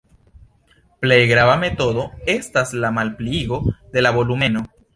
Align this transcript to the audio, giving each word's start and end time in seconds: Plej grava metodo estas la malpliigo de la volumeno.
Plej 1.03 1.19
grava 1.31 1.57
metodo 1.65 2.05
estas 2.35 2.73
la 2.87 2.93
malpliigo 2.99 3.63
de 3.97 4.07
la 4.07 4.17
volumeno. 4.21 4.69